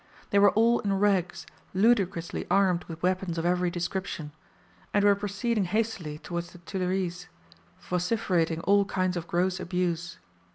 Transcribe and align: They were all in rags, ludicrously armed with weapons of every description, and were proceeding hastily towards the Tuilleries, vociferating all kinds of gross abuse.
They 0.31 0.39
were 0.39 0.49
all 0.53 0.79
in 0.79 0.93
rags, 0.97 1.45
ludicrously 1.75 2.47
armed 2.49 2.85
with 2.85 3.03
weapons 3.03 3.37
of 3.37 3.45
every 3.45 3.69
description, 3.69 4.31
and 4.95 5.05
were 5.05 5.13
proceeding 5.13 5.65
hastily 5.65 6.17
towards 6.17 6.53
the 6.53 6.57
Tuilleries, 6.57 7.27
vociferating 7.79 8.61
all 8.61 8.85
kinds 8.85 9.15
of 9.15 9.27
gross 9.27 9.59
abuse. 9.59 10.17